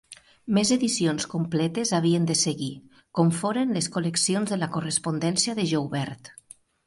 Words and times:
Més 0.57 0.69
edicions 0.75 1.27
completes 1.33 1.91
havien 1.97 2.25
de 2.31 2.37
seguir, 2.39 2.69
com 3.19 3.29
foren 3.41 3.75
les 3.77 3.91
col·leccions 3.97 4.53
de 4.55 4.59
la 4.65 4.73
correspondència 4.79 5.59
de 5.61 5.67
Joubert. 5.73 6.33